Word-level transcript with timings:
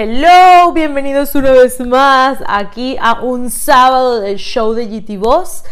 Hello, 0.00 0.72
bienvenidos 0.72 1.34
una 1.34 1.50
vez 1.50 1.80
más 1.80 2.38
aquí 2.46 2.96
a 3.00 3.20
un 3.20 3.50
sábado 3.50 4.20
del 4.20 4.36
show 4.36 4.72
de 4.72 4.86
GT 4.86 5.18
Boss. 5.18 5.64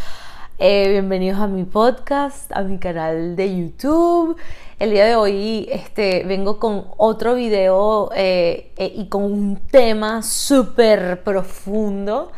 Eh, 0.58 0.88
bienvenidos 0.88 1.38
a 1.38 1.46
mi 1.46 1.62
podcast, 1.62 2.50
a 2.50 2.62
mi 2.62 2.78
canal 2.78 3.36
de 3.36 3.56
YouTube. 3.56 4.36
El 4.80 4.90
día 4.90 5.04
de 5.04 5.14
hoy 5.14 5.68
este, 5.70 6.24
vengo 6.24 6.58
con 6.58 6.88
otro 6.96 7.36
video 7.36 8.10
eh, 8.16 8.72
eh, 8.76 8.92
y 8.96 9.06
con 9.06 9.22
un 9.22 9.60
tema 9.70 10.24
súper 10.24 11.22
profundo 11.22 12.32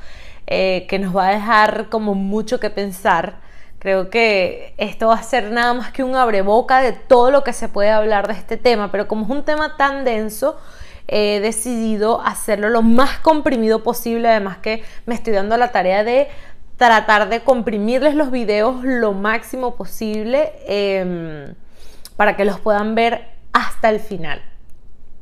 que 0.47 0.99
nos 1.01 1.17
va 1.17 1.29
a 1.29 1.33
dejar 1.33 1.89
como 1.89 2.15
mucho 2.15 2.61
que 2.61 2.69
pensar. 2.69 3.41
Creo 3.79 4.11
que 4.11 4.75
esto 4.77 5.07
va 5.07 5.15
a 5.15 5.23
ser 5.23 5.53
nada 5.53 5.73
más 5.73 5.91
que 5.91 6.05
un 6.05 6.17
abreboca 6.17 6.83
de 6.83 6.93
todo 6.93 7.31
lo 7.31 7.45
que 7.45 7.55
se 7.55 7.71
puede 7.71 7.89
hablar 7.89 8.27
de 8.27 8.35
este 8.35 8.59
tema, 8.59 8.93
pero 8.93 9.09
como 9.09 9.25
es 9.25 9.31
un 9.31 9.45
tema 9.45 9.79
tan 9.79 10.05
denso, 10.05 10.59
he 11.09 11.41
decidido 11.41 12.21
hacerlo 12.21 12.69
lo 12.69 12.83
más 12.83 13.19
comprimido 13.19 13.83
posible, 13.83 14.29
además 14.29 14.59
que 14.59 14.85
me 15.07 15.15
estoy 15.15 15.33
dando 15.33 15.57
la 15.57 15.73
tarea 15.73 16.05
de 16.05 16.29
tratar 16.77 17.29
de 17.29 17.41
comprimirles 17.41 18.15
los 18.15 18.31
videos 18.31 18.85
lo 18.85 19.13
máximo 19.13 19.75
posible 19.75 20.53
em, 20.67 21.55
para 22.17 22.37
que 22.37 22.45
los 22.45 22.61
puedan 22.61 22.95
ver 22.95 23.27
hasta 23.53 23.91
el 23.91 24.01
final 24.01 24.41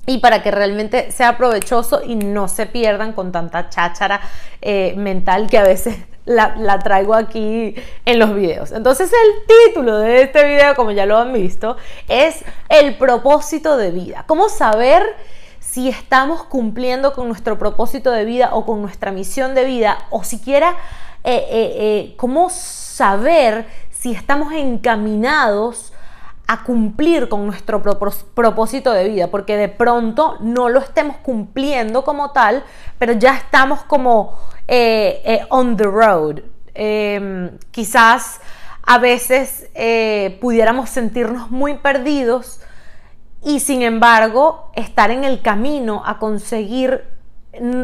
y 0.06 0.18
para 0.18 0.42
que 0.42 0.50
realmente 0.50 1.10
sea 1.10 1.36
provechoso 1.36 2.02
y 2.04 2.14
no 2.14 2.48
se 2.48 2.66
pierdan 2.66 3.12
con 3.12 3.32
tanta 3.32 3.70
cháchara 3.70 4.20
eh, 4.60 4.95
mental 4.96 5.48
que 5.48 5.59
a 5.59 5.62
veces 5.62 5.96
la, 6.26 6.56
la, 6.56 6.78
traigo 6.78 7.14
aquí 7.14 7.74
en 8.04 8.18
los 8.18 8.34
videos. 8.34 8.73
Entonces 8.73 9.10
el 9.12 9.46
título 9.66 9.98
de 9.98 10.23
este 10.23 10.46
video, 10.46 10.74
como 10.74 10.90
ya 10.90 11.06
lo 11.06 11.18
han 11.18 11.32
visto, 11.32 11.76
es 12.09 12.45
el 12.68 12.96
propósito 12.96 13.76
de 13.76 13.92
vida. 13.92 14.24
¿Cómo 14.26 14.48
saber 14.48 15.02
si 15.76 15.90
estamos 15.90 16.42
cumpliendo 16.42 17.12
con 17.12 17.28
nuestro 17.28 17.58
propósito 17.58 18.10
de 18.10 18.24
vida 18.24 18.48
o 18.54 18.64
con 18.64 18.80
nuestra 18.80 19.12
misión 19.12 19.54
de 19.54 19.66
vida, 19.66 19.98
o 20.09 20.24
siquiera 20.24 20.70
eh, 21.23 21.34
eh, 21.51 21.76
eh, 21.78 22.14
cómo 22.16 22.48
saber 22.48 23.66
si 23.90 24.12
estamos 24.12 24.54
encaminados 24.54 25.92
a 26.46 26.64
cumplir 26.64 27.28
con 27.28 27.45
nuestro 27.45 27.82
propósito 27.82 28.90
de 28.90 29.06
vida, 29.06 29.26
porque 29.26 29.59
de 29.59 29.68
pronto 29.68 30.38
no 30.40 30.70
lo 30.70 30.80
estemos 30.80 31.18
cumpliendo 31.18 32.04
como 32.04 32.30
tal, 32.30 32.64
pero 32.98 33.12
ya 33.12 33.34
estamos 33.36 33.82
como 33.82 34.32
on 35.51 35.76
the 35.76 35.84
road. 35.84 36.40
Em, 36.73 37.51
quizás 37.70 38.40
a 38.82 38.96
veces 38.96 39.68
pudiéramos 40.40 40.88
sentirnos 40.88 41.51
muy 41.51 41.74
perdidos 41.74 42.60
y 43.46 43.60
sin 43.60 43.82
embargo 43.82 44.70
estar 44.74 45.12
en 45.12 45.22
el 45.22 45.40
camino 45.40 46.02
a 46.04 46.18
conseguir 46.18 47.04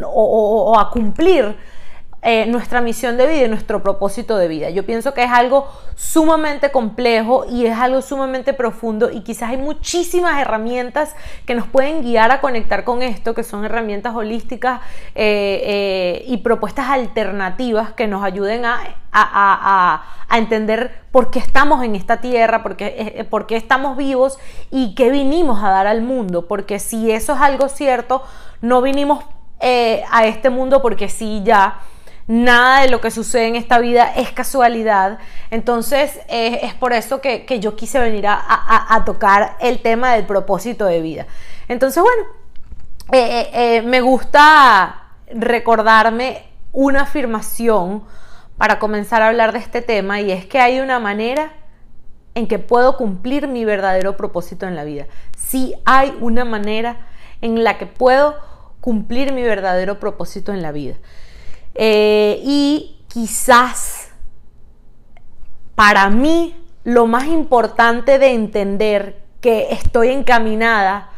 o, 0.05 0.77
a 0.79 0.91
cumplir 0.91 1.57
eh, 2.25 2.47
nuestra 2.47 2.81
misión 2.81 3.17
de 3.17 3.27
vida 3.27 3.47
y 3.47 3.49
nuestro 3.49 3.83
propósito 3.83 4.37
de 4.37 4.47
vida. 4.47 4.71
Yo 4.71 4.87
pienso 4.87 5.13
que 5.13 5.25
es 5.25 5.31
algo 5.33 5.67
sumamente 5.97 6.71
complejo 6.71 7.47
y 7.51 7.67
es 7.67 7.77
algo 7.77 8.01
sumamente 8.01 8.53
profundo 8.53 9.11
y 9.11 9.23
quizás 9.23 9.51
hay 9.51 9.57
muchísimas 9.57 10.41
herramientas 10.41 11.17
que 11.47 11.57
nos 11.57 11.67
pueden 11.67 12.01
guiar 12.03 12.31
a 12.31 12.41
conectar 12.41 12.85
con 12.85 13.03
esto, 13.03 13.35
que 13.35 13.43
son 13.43 13.65
herramientas 13.65 14.15
holísticas 14.15 14.83
eh, 15.17 15.63
eh, 15.65 16.25
y 16.29 16.37
propuestas 16.37 16.91
alternativas 16.91 17.93
que 17.95 18.07
nos 18.07 18.23
ayuden 18.23 18.67
a, 18.67 20.05
entender 20.31 21.03
por 21.11 21.31
qué 21.33 21.41
estamos 21.41 21.85
en 21.85 21.97
esta 21.97 22.21
tierra, 22.21 22.63
por 22.63 22.77
qué, 22.77 23.27
por 23.29 23.47
qué 23.47 23.57
estamos 23.57 23.97
vivos 23.97 24.39
y 24.71 24.95
qué 24.95 25.11
vinimos 25.11 25.63
a 25.63 25.71
dar 25.71 25.89
al 25.89 26.03
mundo, 26.03 26.47
porque 26.47 26.79
si 26.79 27.11
eso 27.11 27.35
es 27.35 27.41
algo 27.41 27.69
cierto, 27.69 28.23
no 28.61 28.81
vinimos 28.81 29.25
a 29.61 30.27
este 30.27 30.51
mundo 30.51 30.81
porque 30.83 31.09
sí 31.09 31.43
ya 31.45 31.81
nada 32.27 32.83
de 32.83 32.89
lo 32.89 33.01
que 33.01 33.11
sucede 33.11 33.49
en 33.49 33.57
esta 33.57 33.79
vida 33.79 34.13
es 34.15 34.33
casualidad. 34.33 35.19
Entonces 35.51 36.21
es 36.29 36.75
por 36.75 36.93
eso 36.93 37.21
que, 37.21 37.47
yo 37.61 37.77
quise 37.77 37.99
venir 37.99 38.27
a, 38.27 39.03
tocar 39.05 39.57
el 39.61 39.81
tema 39.81 40.15
del 40.15 40.27
propósito 40.27 40.87
de 40.87 41.01
vida. 41.01 41.27
Entonces, 41.69 42.03
bueno, 42.03 42.23
eh, 43.13 43.19
eh, 43.19 43.51
eh, 43.77 43.83
me 43.83 44.01
gusta 44.01 45.03
recordarme 45.35 46.45
una 46.73 47.03
afirmación 47.03 48.03
para 48.57 48.79
comenzar 48.79 49.23
a 49.23 49.29
hablar 49.29 49.53
de 49.53 49.59
este 49.59 49.83
tema 49.83 50.21
y 50.21 50.31
es 50.31 50.47
que 50.47 50.61
hay 50.61 50.81
una 50.81 50.99
manera 50.99 51.53
en 52.35 52.47
que 52.47 52.59
puedo 52.59 52.97
cumplir 52.97 53.49
mi 53.49 53.65
verdadero 53.65 54.17
propósito 54.17 54.67
en 54.67 54.77
la 54.77 54.85
vida. 54.85 55.07
Sí 55.37 55.75
hay 55.85 56.17
una 56.21 56.45
manera 56.45 56.99
en 57.41 57.65
la 57.65 57.77
que 57.77 57.87
puedo 57.87 58.37
cumplir 58.81 59.33
mi 59.33 59.43
verdadero 59.43 60.01
propósito 60.01 60.53
en 60.53 60.63
la 60.63 60.73
vida. 60.73 60.95
Eh, 61.75 62.41
y 62.45 63.05
quizás 63.09 64.09
para 65.75 66.11
mí 66.11 66.55
lo 66.85 67.07
más 67.07 67.27
importante 67.27 68.19
de 68.19 68.33
entender 68.33 69.23
que 69.41 69.69
estoy 69.71 70.09
encaminada 70.09 71.11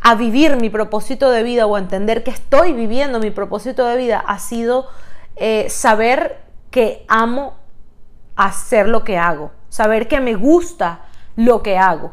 a 0.00 0.14
vivir 0.14 0.56
mi 0.56 0.70
propósito 0.70 1.30
de 1.30 1.42
vida 1.42 1.66
o 1.66 1.76
a 1.76 1.78
entender 1.78 2.24
que 2.24 2.30
estoy 2.30 2.72
viviendo 2.72 3.20
mi 3.20 3.30
propósito 3.30 3.86
de 3.86 3.96
vida 3.96 4.22
ha 4.26 4.38
sido 4.38 4.88
eh, 5.36 5.68
saber 5.68 6.40
que 6.70 7.04
amo 7.08 7.54
hacer 8.36 8.88
lo 8.88 9.04
que 9.04 9.18
hago, 9.18 9.52
saber 9.68 10.08
que 10.08 10.20
me 10.20 10.34
gusta 10.34 11.02
lo 11.36 11.62
que 11.62 11.78
hago. 11.78 12.12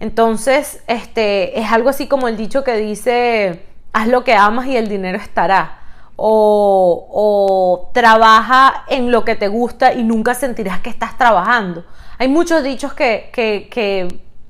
Entonces, 0.00 0.82
este 0.86 1.60
es 1.60 1.70
algo 1.70 1.88
así 1.88 2.08
como 2.08 2.28
el 2.28 2.36
dicho 2.36 2.64
que 2.64 2.76
dice, 2.76 3.66
haz 3.92 4.08
lo 4.08 4.24
que 4.24 4.34
amas 4.34 4.66
y 4.66 4.76
el 4.76 4.88
dinero 4.88 5.18
estará 5.18 5.81
o, 6.16 7.90
trabaja 7.92 8.84
en 8.88 9.10
lo 9.10 9.24
que 9.24 9.34
te 9.36 9.48
gusta 9.48 9.92
y 9.92 10.02
nunca 10.02 10.34
sentirás 10.34 10.80
que 10.80 10.90
estás 10.90 11.16
trabajando. 11.18 11.84
Hay 12.18 12.28
muchos 12.28 12.62
dichos 12.62 12.92
que, 12.94 14.08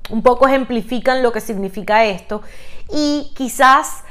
un 0.09 0.21
poco 0.21 0.47
ejemplifican 0.47 1.23
lo 1.23 1.31
que 1.31 1.39
significa 1.39 2.03
esto 2.05 2.41
y 2.91 3.31
quizás 3.35 4.03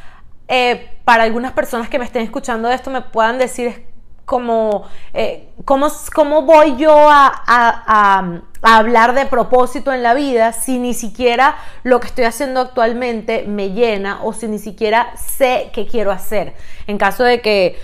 eh, 0.48 0.98
para 1.04 1.24
algunas 1.24 1.52
personas 1.52 1.88
que 1.88 1.98
me 1.98 2.04
estén 2.04 2.22
escuchando 2.22 2.70
esto 2.70 2.90
me 2.90 3.02
puedan 3.02 3.38
decir 3.38 3.86
como, 4.24 4.84
eh, 5.12 5.50
¿cómo, 5.64 6.42
voy 6.42 6.76
yo 6.76 6.94
a, 7.10 8.42
hablar 8.62 9.14
de 9.14 9.26
propósito 9.26 9.92
en 9.92 10.02
la 10.02 10.14
vida 10.14 10.52
si 10.52 10.78
ni 10.78 10.94
siquiera 10.94 11.56
lo 11.82 12.00
que 12.00 12.06
estoy 12.06 12.24
haciendo 12.24 12.60
actualmente 12.60 13.44
me 13.46 13.70
llena 13.70 14.22
o 14.22 14.32
si 14.32 14.46
ni 14.46 14.58
siquiera 14.58 15.12
sé 15.16 15.70
qué 15.72 15.86
quiero 15.86 16.12
hacer? 16.12 16.54
En 16.86 16.96
caso 16.96 17.24
de 17.24 17.40
que 17.40 17.76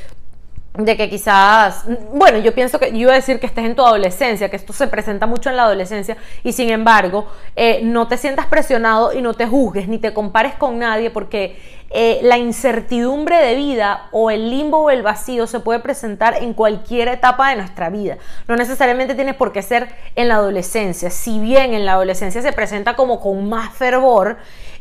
de 0.79 0.97
que 0.97 1.11
quizás, 1.11 1.85
bueno, 2.13 2.39
yo 2.39 2.55
pienso 2.55 2.79
que 2.79 2.93
yo 2.93 2.99
iba 2.99 3.13
a 3.13 3.17
decir 3.17 3.41
que 3.41 3.47
estés 3.47 3.65
en 3.65 3.75
tu 3.75 3.85
adolescencia, 3.85 4.49
que 4.49 4.55
esto 4.55 4.73
se 4.73 4.87
presenta 4.87 5.27
mucho 5.27 5.51
en 5.51 5.57
la 5.57 5.65
adolescencia 5.65 6.17
y 6.45 6.53
sin 6.53 6.71
embargo 6.71 7.27
eh, 7.57 7.81
no 7.83 8.07
te 8.07 8.17
sientas 8.17 8.47
presionado 8.47 9.13
y 9.13 9.21
no 9.21 9.35
te 9.35 9.45
juzgues 9.45 9.89
ni 9.89 9.99
te 9.99 10.15
compares 10.15 10.55
con 10.55 10.79
nadie 10.79 11.11
porque 11.11 11.59
eh, 11.91 12.21
la 12.23 12.39
incertidumbre 12.39 13.39
de 13.39 13.57
vida 13.57 14.07
o 14.13 14.31
el 14.31 14.51
limbo 14.51 14.79
o 14.79 14.91
el 14.91 15.03
vacío 15.03 15.49
se 15.49 15.59
puede 15.59 15.81
presentar 15.81 16.37
en 16.41 16.55
cualquier 16.55 17.09
etapa 17.09 17.51
de 17.51 17.57
nuestra 17.57 17.91
vida. 17.91 18.19
No 18.47 18.55
necesariamente 18.55 19.17
tiene 19.17 19.35
por 19.35 19.51
qué 19.51 19.63
ser 19.63 19.89
en 20.15 20.29
la 20.29 20.37
adolescencia, 20.37 21.11
si 21.11 21.41
bien 21.41 21.75
en 21.75 21.87
la 21.87 21.95
adolescencia 21.95 22.41
se 22.41 22.53
presenta 22.53 22.95
como 22.95 23.19
con 23.19 23.49
más 23.49 23.75
fervor 23.75 24.37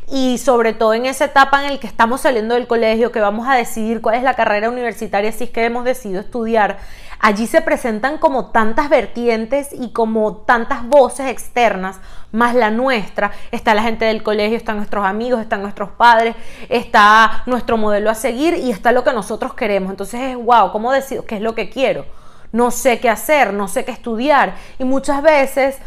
y 0.10 0.38
sobre 0.38 0.74
todo 0.74 0.94
en 0.94 1.06
esa 1.06 1.26
etapa 1.26 1.64
en 1.64 1.72
el 1.72 1.80
que 1.80 1.88
estamos 1.88 2.22
saliendo 2.22 2.56
del 2.56 2.66
colegio, 2.66 3.12
que 3.12 3.20
vamos 3.20 3.48
a 3.48 3.56
decidir 3.56 4.02
cuál 4.02 4.16
es 4.16 4.24
la 4.24 4.36
carrera 4.36 4.70
universitaria 4.70 5.32
si 5.32 5.46
es 5.46 5.50
que 5.50 5.66
hemos 5.66 5.84
decidido 5.84 6.22
estudiar, 6.22 6.78
allí 7.20 7.46
se 7.46 7.62
presentan 7.62 8.18
como 8.18 8.52
tantas 8.52 8.90
vertientes 8.90 9.70
y 9.74 9.90
como 9.92 10.38
tantas 10.38 10.86
voces 10.88 11.30
externas, 11.30 12.00
más 12.32 12.56
la 12.56 12.72
nuestra. 12.72 13.32
Está 13.52 13.74
la 13.74 13.84
gente 13.84 14.06
del 14.06 14.24
colegio, 14.24 14.56
están 14.56 14.78
nuestros 14.78 15.06
amigos, 15.06 15.42
están 15.42 15.62
nuestros 15.62 15.90
padres, 15.90 16.36
está 16.70 17.44
nuestro 17.46 17.76
modelo 17.76 18.10
a 18.10 18.16
seguir 18.16 18.54
y 18.54 18.72
está 18.72 18.94
lo 18.94 19.04
que 19.04 19.12
nosotros 19.12 19.54
queremos. 19.56 19.90
Entonces 19.90 20.22
es, 20.22 20.36
wow, 20.38 20.72
¿cómo 20.72 20.92
decido 20.94 21.26
qué 21.26 21.36
es 21.36 21.42
lo 21.42 21.54
que 21.54 21.70
quiero? 21.70 22.06
No 22.54 22.72
sé 22.72 23.00
qué 23.02 23.10
hacer, 23.10 23.54
no 23.54 23.68
sé 23.68 23.84
qué 23.84 23.92
estudiar. 23.92 24.56
Y 24.80 24.86
muchas 24.86 25.22
veces 25.22 25.78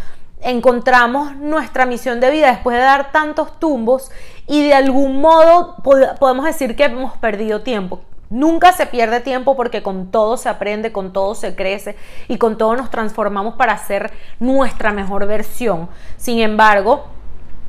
encontramos 0.43 1.37
nuestra 1.37 1.87
misión 1.87 2.21
de 2.21 2.31
vida 2.31 2.51
después 2.51 2.77
de 2.77 2.83
dar 2.83 3.13
tantos 3.13 3.59
tumbos 3.59 4.11
y 4.47 4.67
de 4.67 4.75
algún 4.75 5.21
modo 5.21 5.77
podemos 5.83 6.45
decir 6.45 6.77
que 6.77 6.85
hemos 6.85 7.17
perdido 7.19 7.63
tiempo. 7.63 8.01
Nunca 8.31 8.73
se 8.73 8.87
pierde 8.87 9.21
tiempo 9.21 9.57
porque 9.57 9.83
con 9.83 10.13
todo 10.13 10.37
se 10.37 10.49
aprende, 10.49 10.93
con 10.93 11.13
todo 11.13 11.35
se 11.35 11.57
crece 11.57 11.97
y 12.29 12.39
con 12.39 12.59
todo 12.59 12.77
nos 12.77 12.91
transformamos 12.91 13.55
para 13.57 13.77
ser 13.77 14.13
nuestra 14.39 14.93
mejor 14.93 15.27
versión. 15.27 15.89
Sin 16.17 16.39
embargo, 16.39 17.07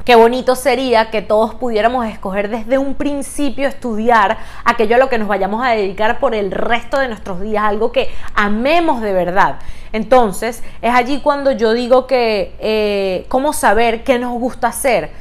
Qué 0.06 0.15
bonito 0.15 0.56
sería 0.56 1.12
que 1.12 1.21
todos 1.21 1.53
pudiéramos 1.53 2.07
escoger 2.07 2.50
desde 2.50 2.77
un 2.77 2.95
principio 2.95 3.68
estudiar 3.68 4.38
aquello 4.65 4.95
a 4.95 5.00
lo 5.00 5.09
que 5.09 5.19
nos 5.19 5.27
vayamos 5.27 5.63
a 5.63 5.69
dedicar 5.69 6.19
por 6.19 6.33
el 6.33 6.51
resto 6.51 7.00
de 7.00 7.07
nuestros 7.07 7.39
días, 7.39 7.63
algo 7.63 7.92
que 7.92 8.09
amemos 8.33 9.01
de 9.01 9.13
verdad. 9.13 9.59
Entonces, 9.94 10.63
es 10.81 10.94
allí 10.94 11.19
cuando 11.19 11.51
yo 11.51 11.74
digo 11.74 12.07
que, 12.07 12.56
eh, 12.59 13.25
¿cómo 13.27 13.53
saber 13.53 14.03
qué 14.03 14.18
nos 14.18 14.31
gusta 14.39 14.69
hacer? 14.69 15.12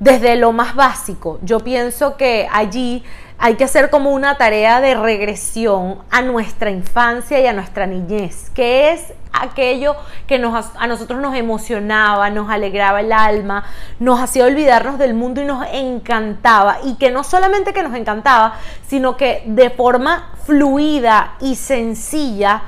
desde 0.00 0.36
lo 0.36 0.52
más 0.52 0.74
básico. 0.74 1.38
Yo 1.42 1.60
pienso 1.60 2.16
que 2.16 2.48
allí 2.52 3.02
hay 3.38 3.54
que 3.54 3.64
hacer 3.64 3.88
como 3.88 4.10
una 4.10 4.36
tarea 4.36 4.80
de 4.80 4.94
regresión 4.94 5.98
a 6.10 6.22
nuestra 6.22 6.70
infancia 6.70 7.40
y 7.40 7.46
a 7.46 7.52
nuestra 7.52 7.86
niñez, 7.86 8.50
que 8.50 8.92
es 8.92 9.12
aquello 9.32 9.94
que 10.26 10.40
nos, 10.40 10.66
a 10.76 10.86
nosotros 10.88 11.20
nos 11.20 11.36
emocionaba, 11.36 12.30
nos 12.30 12.50
alegraba 12.50 13.00
el 13.00 13.12
alma, 13.12 13.64
nos 14.00 14.20
hacía 14.20 14.44
olvidarnos 14.44 14.98
del 14.98 15.14
mundo 15.14 15.40
y 15.40 15.44
nos 15.44 15.64
encantaba. 15.72 16.78
Y 16.84 16.96
que 16.96 17.12
no 17.12 17.22
solamente 17.22 17.72
que 17.72 17.84
nos 17.84 17.94
encantaba, 17.94 18.54
sino 18.88 19.16
que 19.16 19.44
de 19.46 19.70
forma 19.70 20.32
fluida 20.44 21.34
y 21.40 21.54
sencilla 21.54 22.62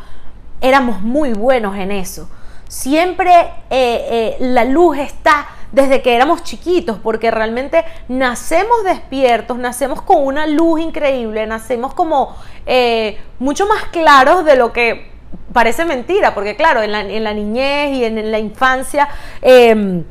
éramos 0.61 1.01
muy 1.01 1.33
buenos 1.33 1.77
en 1.77 1.91
eso. 1.91 2.29
Siempre 2.69 3.33
eh, 3.71 4.07
eh, 4.11 4.37
la 4.39 4.65
luz 4.65 4.99
está 4.99 5.49
desde 5.73 6.03
que 6.03 6.15
éramos 6.15 6.43
chiquitos, 6.43 6.99
porque 6.99 7.31
realmente 7.31 7.85
nacemos 8.09 8.85
despiertos, 8.85 9.59
nacemos 9.59 10.03
con 10.03 10.25
una 10.25 10.47
luz 10.47 10.81
increíble, 10.81 11.47
nacemos 11.47 11.95
como 11.95 12.37
eh, 12.67 13.19
mucho 13.39 13.67
más 13.67 13.85
claros 13.87 14.45
de 14.45 14.57
lo 14.57 14.73
que 14.73 15.11
parece 15.53 15.85
mentira, 15.85 16.35
porque 16.35 16.57
claro, 16.57 16.83
en 16.83 16.93
la, 16.93 17.35
niñez 17.35 17.93
y 17.95 18.05
en, 18.05 18.31
la 18.31 18.39
infancia... 18.39 19.09
Em, 19.43 20.05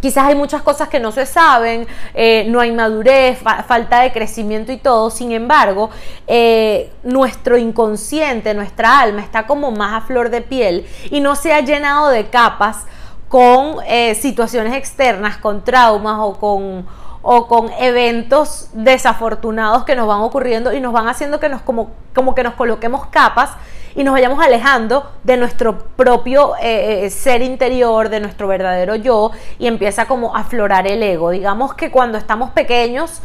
quizás 0.00 0.26
hay 0.26 0.34
muchas 0.34 0.62
cosas 0.62 0.88
que 0.88 1.00
no 1.00 1.10
se 1.10 1.26
saben, 1.26 1.86
eh, 2.14 2.44
no 2.48 2.60
hay 2.60 2.70
madurez, 2.70 3.38
falta 3.38 4.02
de 4.02 4.12
crecimiento 4.12 4.70
y 4.70 4.76
todo. 4.76 5.10
Sin 5.10 5.32
embargo, 5.32 5.90
eh, 6.26 6.92
nuestro 7.02 7.56
inconsciente, 7.56 8.54
nuestra 8.54 9.00
alma 9.00 9.22
está 9.22 9.46
como 9.46 9.70
más 9.70 10.02
a 10.02 10.06
flor 10.06 10.30
de 10.30 10.42
piel 10.42 10.86
y 11.10 11.20
no 11.20 11.34
se 11.34 11.52
ha 11.52 11.60
llenado 11.60 12.10
de 12.10 12.26
capas 12.26 12.84
con 13.28 13.76
eh, 13.86 14.14
situaciones 14.14 14.74
externas, 14.74 15.36
con 15.38 15.64
traumas 15.64 16.16
o 16.20 16.34
con, 16.38 16.86
o 17.22 17.48
con 17.48 17.70
eventos 17.78 18.68
desafortunados 18.72 19.84
que 19.84 19.96
nos 19.96 20.06
van 20.06 20.20
ocurriendo 20.20 20.72
y 20.72 20.80
nos 20.80 20.92
van 20.92 21.08
haciendo 21.08 21.40
que 21.40 21.48
nos 21.48 21.62
como, 21.62 21.90
como 22.14 22.34
que 22.34 22.42
nos 22.42 22.54
coloquemos 22.54 23.06
capas 23.06 23.50
y 23.96 24.04
nos 24.04 24.12
vayamos 24.12 24.44
alejando 24.44 25.10
de 25.24 25.38
nuestro 25.38 25.78
propio 25.78 26.54
eh, 26.56 27.06
eh, 27.06 27.10
ser 27.10 27.42
interior, 27.42 28.10
de 28.10 28.20
nuestro 28.20 28.46
verdadero 28.46 28.94
yo 28.94 29.32
y 29.58 29.66
empieza 29.66 30.06
como 30.06 30.36
a 30.36 30.40
aflorar 30.40 30.86
el 30.86 31.02
ego. 31.02 31.30
Digamos 31.30 31.74
que 31.74 31.90
cuando 31.90 32.18
estamos 32.18 32.50
pequeños 32.50 33.22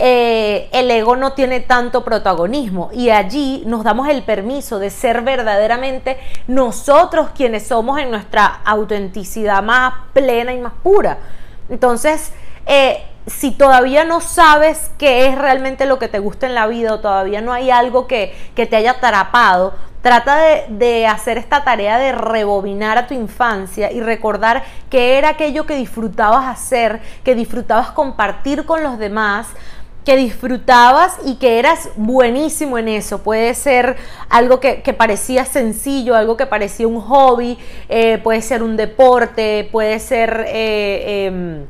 eh, 0.00 0.68
el 0.72 0.90
ego 0.90 1.16
no 1.16 1.32
tiene 1.32 1.58
tanto 1.58 2.04
protagonismo 2.04 2.90
y 2.92 3.10
allí 3.10 3.64
nos 3.66 3.82
damos 3.82 4.08
el 4.08 4.22
permiso 4.22 4.78
de 4.78 4.90
ser 4.90 5.22
verdaderamente 5.22 6.18
nosotros 6.46 7.30
quienes 7.34 7.66
somos 7.66 7.98
en 7.98 8.10
nuestra 8.10 8.60
autenticidad 8.64 9.60
más 9.62 9.94
plena 10.12 10.52
y 10.52 10.58
más 10.58 10.72
pura. 10.84 11.18
Entonces, 11.68 12.32
eh, 12.66 13.02
si 13.26 13.50
todavía 13.50 14.04
no 14.04 14.20
sabes 14.20 14.90
qué 14.98 15.26
es 15.26 15.36
realmente 15.36 15.84
lo 15.84 15.98
que 15.98 16.08
te 16.08 16.18
gusta 16.18 16.46
en 16.46 16.54
la 16.54 16.66
vida 16.66 16.94
o 16.94 17.00
todavía 17.00 17.40
no 17.40 17.52
hay 17.52 17.70
algo 17.70 18.06
que, 18.06 18.34
te 18.54 18.76
haya 18.76 18.92
atrapado, 18.92 19.74
trata 20.00 20.36
de, 20.36 20.66
de, 20.68 21.06
hacer 21.06 21.38
esta 21.38 21.64
tarea 21.64 21.98
de 21.98 22.12
rebobinar 22.12 22.96
a 22.98 23.06
tu 23.06 23.14
infancia 23.14 23.90
y 23.90 24.00
recordar 24.00 24.62
qué 24.90 25.18
era 25.18 25.30
aquello 25.30 25.66
que 25.66 25.76
disfrutabas 25.76 26.46
hacer, 26.46 27.00
que 27.24 27.34
disfrutabas 27.34 27.90
compartir 27.90 28.64
con 28.64 28.82
los 28.82 28.98
demás, 28.98 29.48
que 30.04 30.16
disfrutabas 30.16 31.18
y 31.24 31.34
que 31.36 31.58
eras 31.58 31.90
buenísimo 31.96 32.78
en 32.78 32.88
eso. 32.88 33.22
Puede 33.22 33.54
ser 33.54 33.96
algo 34.30 34.58
que, 34.60 34.94
parecía 34.96 35.44
sencillo, 35.44 36.14
algo 36.14 36.36
que 36.36 36.46
parecía 36.46 36.88
un 36.88 37.00
hobby, 37.00 37.58
eh, 37.88 38.18
puede 38.18 38.40
ser 38.40 38.62
un 38.62 38.76
deporte, 38.76 39.68
puede 39.70 39.98
ser 39.98 40.44
eh, 40.48 41.26
em, 41.26 41.66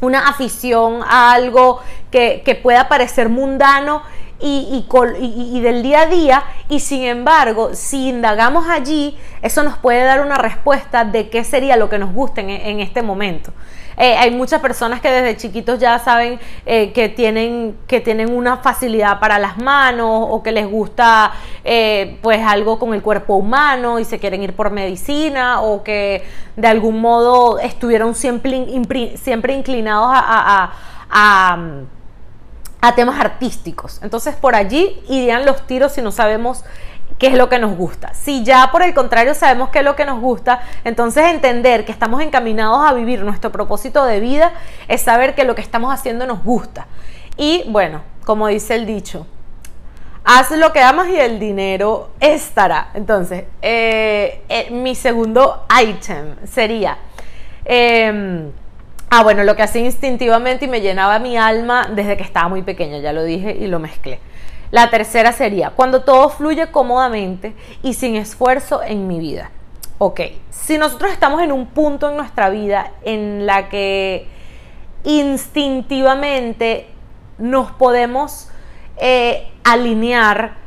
una 0.00 0.28
afición 0.28 1.02
a 1.02 1.32
algo 1.32 1.80
que, 2.10 2.42
que 2.44 2.54
pueda 2.54 2.88
parecer 2.88 3.28
mundano 3.28 4.02
y, 4.42 5.60
del 5.60 5.82
día 5.82 6.02
a 6.02 6.06
día 6.06 6.44
y 6.68 6.80
sin 6.80 7.02
embargo, 7.02 7.70
si 7.74 8.08
indagamos 8.08 8.68
allí, 8.68 9.16
eso 9.42 9.62
nos 9.62 9.78
puede 9.78 10.02
dar 10.04 10.20
una 10.20 10.36
respuesta 10.36 11.04
de 11.04 11.28
qué 11.28 11.44
sería 11.44 11.76
lo 11.76 11.88
que 11.88 11.98
nos 11.98 12.12
gusta 12.12 12.40
en, 12.40 12.80
este 12.80 13.02
momento. 13.02 13.52
Eh, 13.96 14.16
hay 14.16 14.30
muchas 14.30 14.60
personas 14.60 15.00
que 15.00 15.10
desde 15.10 15.36
chiquitos 15.36 15.78
ya 15.78 15.98
saben 15.98 16.40
eh, 16.64 16.92
que, 16.92 17.10
tienen, 17.10 17.76
que 17.86 18.00
tienen 18.00 18.32
una 18.32 18.56
facilidad 18.58 19.20
para 19.20 19.38
las 19.38 19.58
manos 19.58 20.26
o 20.30 20.42
que 20.42 20.52
les 20.52 20.70
gusta 20.70 21.32
eh, 21.64 22.18
pues 22.22 22.40
algo 22.40 22.78
con 22.78 22.94
el 22.94 23.02
cuerpo 23.02 23.34
humano 23.34 23.98
y 23.98 24.06
se 24.06 24.18
quieren 24.18 24.42
ir 24.42 24.54
por 24.54 24.70
medicina 24.70 25.60
o 25.60 25.82
que 25.82 26.24
de 26.56 26.68
algún 26.68 27.00
modo 27.00 27.58
estuvieron 27.58 28.14
siempre, 28.14 29.16
siempre 29.18 29.52
inclinados 29.52 30.12
a 30.14 30.70
temas 32.94 33.20
artísticos. 33.20 34.00
Entonces 34.02 34.34
por 34.34 34.54
allí 34.54 35.00
irían 35.08 35.44
los 35.44 35.66
tiros 35.66 35.92
si 35.92 36.02
no 36.02 36.12
sabemos 36.12 36.64
qué 37.18 37.26
es 37.26 37.34
lo 37.34 37.48
que 37.48 37.58
nos 37.58 37.76
gusta. 37.76 38.14
Si 38.14 38.42
ya 38.44 38.70
por 38.72 38.82
el 38.82 38.94
contrario 38.94 39.34
sabemos 39.34 39.68
qué 39.68 39.80
es 39.80 39.84
lo 39.84 39.94
que 39.94 40.06
nos 40.06 40.20
gusta, 40.20 40.62
entonces 40.84 41.24
entender 41.26 41.84
que 41.84 41.92
estamos 41.92 42.22
encaminados 42.22 42.88
a 42.88 42.94
vivir 42.94 43.22
nuestro 43.22 43.52
propósito 43.52 44.04
de 44.04 44.20
vida 44.20 44.52
es 44.88 45.02
saber 45.02 45.34
que 45.34 45.44
lo 45.44 45.54
que 45.54 45.60
estamos 45.60 45.92
haciendo 45.92 46.26
nos 46.26 46.42
gusta. 46.42 46.86
Y 47.36 47.64
bueno, 47.68 48.02
como 48.24 48.48
dice 48.48 48.74
el 48.74 48.86
dicho, 48.86 49.26
haz 50.24 50.50
lo 50.52 50.72
que 50.72 50.80
amas 50.80 51.08
y 51.08 51.16
el 51.16 51.38
dinero 51.38 52.10
estará. 52.20 52.90
Entonces, 52.94 53.44
eh, 53.60 54.42
eh, 54.48 54.70
mi 54.70 54.94
segundo 54.94 55.66
item 55.82 56.36
sería... 56.46 56.98
Em, 57.64 58.50
Ah, 59.12 59.24
bueno, 59.24 59.42
lo 59.42 59.56
que 59.56 59.64
hacía 59.64 59.84
instintivamente 59.84 60.66
y 60.66 60.68
me 60.68 60.80
llenaba 60.80 61.18
mi 61.18 61.36
alma 61.36 61.90
desde 61.92 62.16
que 62.16 62.22
estaba 62.22 62.48
muy 62.48 62.62
pequeña, 62.62 62.98
ya 62.98 63.12
lo 63.12 63.24
dije 63.24 63.56
y 63.58 63.66
lo 63.66 63.80
mezclé. 63.80 64.20
La 64.70 64.88
tercera 64.88 65.32
sería, 65.32 65.70
cuando 65.70 66.04
todo 66.04 66.28
fluye 66.28 66.70
cómodamente 66.70 67.54
y 67.82 67.94
sin 67.94 68.14
esfuerzo 68.14 68.84
en 68.84 69.08
mi 69.08 69.18
vida. 69.18 69.50
Ok, 69.98 70.20
si 70.50 70.78
nosotros 70.78 71.10
estamos 71.10 71.42
en 71.42 71.50
un 71.50 71.66
punto 71.66 72.08
en 72.08 72.16
nuestra 72.16 72.50
vida 72.50 72.92
en 73.02 73.46
la 73.46 73.68
que 73.68 74.28
instintivamente 75.02 76.86
nos 77.38 77.72
podemos 77.72 78.48
eh, 78.96 79.48
alinear 79.64 80.59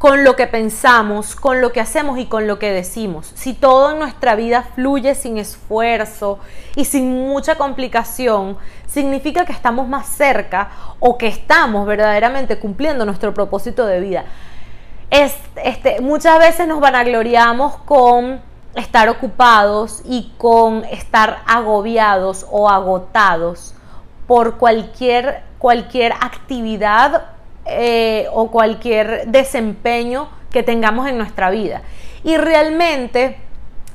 con 0.00 0.24
lo 0.24 0.34
que 0.34 0.46
pensamos, 0.46 1.36
con 1.36 1.60
lo 1.60 1.72
que 1.72 1.80
hacemos 1.82 2.18
y 2.18 2.24
con 2.24 2.46
lo 2.46 2.58
que 2.58 2.72
decimos. 2.72 3.32
Si 3.34 3.52
todo 3.52 3.90
en 3.90 3.98
nuestra 3.98 4.34
vida 4.34 4.62
fluye 4.74 5.14
sin 5.14 5.36
esfuerzo 5.36 6.38
y 6.74 6.86
sin 6.86 7.28
mucha 7.28 7.56
complicación, 7.56 8.56
significa 8.86 9.44
que 9.44 9.52
estamos 9.52 9.88
más 9.88 10.06
cerca 10.06 10.70
o 11.00 11.18
que 11.18 11.26
estamos 11.26 11.86
verdaderamente 11.86 12.58
cumpliendo 12.58 13.04
nuestro 13.04 13.34
propósito 13.34 13.84
de 13.84 14.00
vida. 14.00 14.24
este, 15.10 16.00
muchas 16.00 16.38
veces 16.38 16.66
nos 16.66 16.80
vanagloriamos 16.80 17.76
con 17.84 18.40
estar 18.74 19.10
ocupados 19.10 20.00
y 20.06 20.32
con 20.38 20.86
estar 20.86 21.42
agobiados 21.46 22.46
o 22.50 22.70
agotados 22.70 23.74
por 24.26 24.56
cualquier, 24.56 25.42
cualquier 25.58 26.14
actividad 26.14 27.38
eh, 27.70 28.26
o 28.32 28.50
cualquier 28.50 29.26
desempeño 29.26 30.28
que 30.50 30.62
tengamos 30.62 31.08
en 31.08 31.16
nuestra 31.16 31.50
vida. 31.50 31.82
Y 32.24 32.36
realmente 32.36 33.36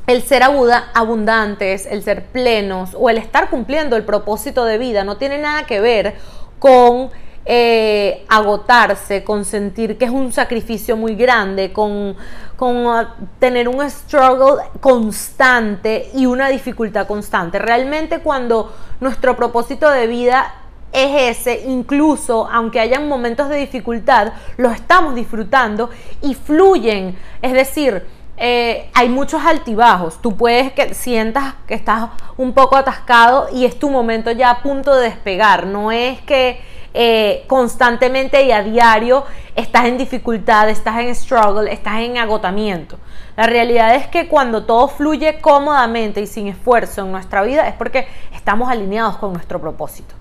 el 0.07 0.21
ser 0.21 0.43
abundantes, 0.43 1.85
el 1.85 2.03
ser 2.03 2.25
plenos 2.25 2.91
o 2.97 3.09
el 3.09 3.17
estar 3.17 3.49
cumpliendo 3.49 3.95
el 3.95 4.03
propósito 4.03 4.65
de 4.65 4.77
vida 4.77 5.03
no 5.03 5.17
tiene 5.17 5.37
nada 5.37 5.65
que 5.65 5.81
ver 5.81 6.15
con 6.59 7.09
eh, 7.47 8.25
agotarse, 8.27 9.23
con 9.23 9.45
sentir 9.45 9.97
que 9.97 10.05
es 10.05 10.11
un 10.11 10.31
sacrificio 10.31 10.97
muy 10.97 11.15
grande, 11.15 11.71
con, 11.71 12.15
con 12.55 12.87
uh, 12.87 13.05
tener 13.37 13.67
un 13.67 13.87
struggle 13.89 14.63
constante 14.79 16.09
y 16.15 16.25
una 16.25 16.49
dificultad 16.49 17.05
constante. 17.05 17.59
Realmente 17.59 18.19
cuando 18.19 18.73
nuestro 18.99 19.35
propósito 19.35 19.89
de 19.89 20.07
vida 20.07 20.53
es 20.95 21.37
ese, 21.39 21.63
incluso 21.67 22.47
aunque 22.49 22.79
hayan 22.79 23.09
momentos 23.09 23.49
de 23.49 23.57
dificultad, 23.57 24.31
los 24.55 24.73
estamos 24.73 25.13
disfrutando 25.13 25.89
y 26.21 26.35
fluyen. 26.35 27.17
Es 27.41 27.51
decir, 27.51 28.05
eh, 28.37 28.89
hay 28.93 29.09
muchos 29.09 29.43
altibajos. 29.45 30.21
Tú 30.21 30.37
puedes 30.37 30.71
que 30.71 30.93
sientas 30.93 31.55
que 31.67 31.73
estás 31.73 32.09
un 32.37 32.53
poco 32.53 32.77
atascado 32.77 33.49
y 33.53 33.65
es 33.65 33.77
tu 33.77 33.89
momento 33.89 34.31
ya 34.31 34.51
a 34.51 34.61
punto 34.61 34.95
de 34.95 35.09
despegar. 35.09 35.67
No 35.67 35.91
es 35.91 36.21
que 36.21 36.61
eh, 36.93 37.43
constantemente 37.47 38.43
y 38.43 38.51
a 38.51 38.63
diario 38.63 39.25
estás 39.53 39.85
en 39.85 39.97
dificultad, 39.97 40.69
estás 40.69 40.99
en 40.99 41.13
struggle, 41.13 41.71
estás 41.73 41.99
en 41.99 42.17
agotamiento. 42.17 42.97
La 43.35 43.47
realidad 43.47 43.95
es 43.95 44.07
que 44.07 44.29
cuando 44.29 44.63
todo 44.63 44.87
fluye 44.87 45.41
cómodamente 45.41 46.21
y 46.21 46.27
sin 46.27 46.47
esfuerzo 46.47 47.01
en 47.01 47.11
nuestra 47.11 47.41
vida 47.43 47.67
es 47.67 47.73
porque 47.73 48.07
estamos 48.33 48.69
alineados 48.69 49.17
con 49.17 49.33
nuestro 49.33 49.59
propósito. 49.59 50.15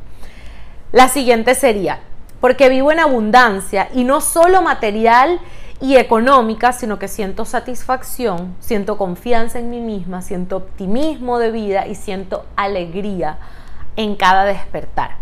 La 0.95 1.09
siguiente 1.09 1.57
sería, 1.57 1.99
porque 2.41 2.69
vivo 2.69 2.93
en 2.93 3.01
abundancia 3.01 3.89
y 3.95 4.05
no 4.05 4.21
solo 4.21 4.63
material 4.63 5.41
y 5.81 5.97
económica, 5.97 6.73
sino 6.73 7.01
que 7.01 7.09
siento 7.09 7.45
satisfacción, 7.45 8.55
siento 8.61 8.97
confianza 8.97 9.59
en 9.59 9.71
mí 9.71 9.81
misma, 9.81 10.23
siento 10.23 10.57
optimismo 10.57 11.41
de 11.41 11.51
vida 11.51 11.89
y 11.89 11.97
siento 11.97 12.47
alegría 12.55 13.39
en 13.97 14.15
cada 14.15 14.45
despertar. 14.45 15.17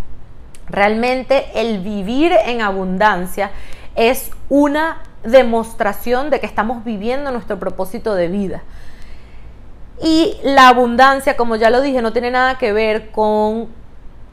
Realmente 0.69 1.47
el 1.55 1.79
vivir 1.79 2.33
en 2.45 2.61
abundancia 2.61 3.51
es 3.95 4.31
una 4.51 4.99
demostración 5.25 6.29
de 6.29 6.39
que 6.39 6.45
estamos 6.45 6.85
viviendo 6.85 7.33
nuestro 7.33 7.59
propósito 7.59 8.15
de 8.15 8.29
vida. 8.29 8.63
Y 10.05 10.37
la 10.43 10.69
abundancia, 10.69 11.35
como 11.35 11.57
ya 11.57 11.71
lo 11.71 11.81
dije, 11.81 12.03
no 12.03 12.13
tiene 12.13 12.31
nada 12.31 12.59
que 12.59 12.75
ver 12.75 13.11
con 13.11 13.81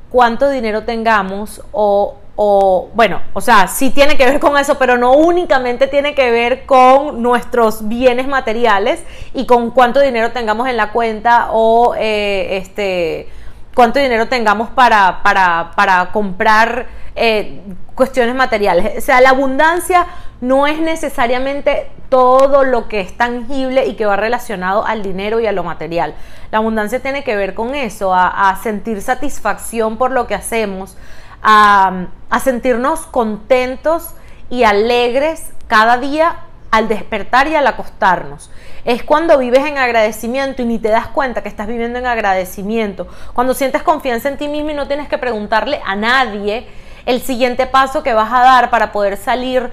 cuánto 0.09 0.49
dinero 0.49 0.83
tengamos 0.83 1.61
o, 1.71 2.15
o, 2.35 2.89
bueno, 2.93 3.21
o 3.33 3.41
sea, 3.41 3.67
sí 3.67 3.89
tiene 3.89 4.17
que 4.17 4.25
ver 4.25 4.39
con 4.39 4.57
eso, 4.57 4.77
pero 4.77 4.97
no 4.97 5.13
únicamente 5.13 5.87
tiene 5.87 6.15
que 6.15 6.31
ver 6.31 6.65
con 6.65 7.21
nuestros 7.21 7.87
bienes 7.87 8.27
materiales 8.27 9.03
y 9.33 9.45
con 9.45 9.71
cuánto 9.71 9.99
dinero 9.99 10.31
tengamos 10.31 10.67
en 10.67 10.77
la 10.77 10.91
cuenta 10.91 11.49
o 11.51 11.95
eh, 11.97 12.57
este 12.57 13.27
cuánto 13.75 13.99
dinero 13.99 14.27
tengamos 14.27 14.69
para, 14.69 15.21
para, 15.23 15.71
para 15.75 16.11
comprar 16.11 16.87
eh, 17.21 17.59
cuestiones 17.95 18.33
materiales. 18.33 18.97
O 18.97 19.01
sea, 19.01 19.19
la 19.19 19.31
abundancia 19.31 20.07
no 20.39 20.67
es 20.67 20.79
necesariamente 20.79 21.91
todo 22.07 22.63
lo 22.63 22.87
que 22.87 23.01
es 23.01 23.17
tangible 23.17 23.87
y 23.87 23.95
que 23.95 24.05
va 24.05 24.15
relacionado 24.15 24.85
al 24.85 25.03
dinero 25.03 25.41
y 25.41 25.45
a 25.45 25.51
lo 25.51 25.65
material. 25.65 26.15
La 26.49 26.59
abundancia 26.59 27.01
tiene 27.01 27.25
que 27.25 27.35
ver 27.35 27.55
con 27.55 27.75
eso, 27.75 28.13
a, 28.15 28.57
sentir 28.63 29.01
satisfacción 29.01 29.97
por 29.97 30.11
lo 30.11 30.27
que 30.27 30.35
hacemos, 30.35 30.95
a, 31.43 32.05
a 32.29 32.39
sentirnos 32.39 33.01
contentos 33.01 34.11
y 34.49 34.63
alegres 34.63 35.51
cada 35.67 35.97
día 35.97 36.37
al 36.71 36.87
despertar 36.87 37.49
y 37.49 37.55
al 37.55 37.67
acostarnos. 37.67 38.49
Es 38.85 39.03
cuando 39.03 39.37
vives 39.37 39.65
en 39.65 39.77
agradecimiento 39.77 40.61
y 40.61 40.65
ni 40.65 40.79
te 40.79 40.87
das 40.87 41.07
cuenta 41.07 41.43
que 41.43 41.49
estás 41.49 41.67
viviendo 41.67 41.99
en 41.99 42.05
agradecimiento. 42.05 43.09
Cuando 43.33 43.53
sientes 43.53 43.83
confianza 43.83 44.29
en 44.29 44.37
ti 44.37 44.47
mismo 44.47 44.69
y 44.69 44.73
no 44.73 44.87
tienes 44.87 45.09
que 45.09 45.17
preguntarle 45.17 45.81
a 45.85 45.97
nadie 45.97 46.65
el 47.05 47.21
siguiente 47.21 47.65
paso 47.65 48.03
que 48.03 48.13
vas 48.13 48.31
a 48.31 48.41
dar 48.41 48.69
para 48.69 48.91
poder 48.91 49.17
salir 49.17 49.69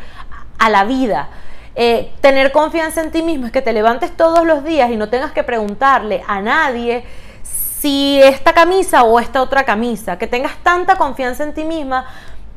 a 0.59 0.71
la 0.71 0.85
vida. 0.85 1.28
Eh, 1.75 2.12
tener 2.21 2.52
confianza 2.52 3.02
en 3.02 3.11
ti 3.11 3.23
mismo 3.23 3.47
es 3.47 3.52
que 3.52 3.61
te 3.61 3.73
levantes 3.73 4.16
todos 4.16 4.47
los 4.47 4.64
días 4.64 4.90
y 4.90 4.97
no 4.97 5.11
tengas 5.11 5.33
que 5.33 5.42
preguntarle 5.42 6.23
a 6.26 6.40
nadie 6.40 7.04
si 7.42 8.21
esta 8.23 8.54
camisa 8.54 9.02
o 9.02 9.21
esta 9.21 9.42
otra 9.42 9.64
camisa, 9.64 10.18
que 10.18 10.26
tengas 10.26 10.56
tanta 10.62 10.97
confianza 10.97 11.45
en 11.45 11.52
ti 11.52 11.64
misma 11.64 12.06